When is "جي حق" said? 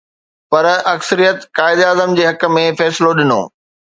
2.19-2.47